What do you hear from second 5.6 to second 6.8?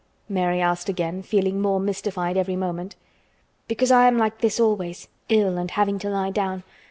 having to lie down.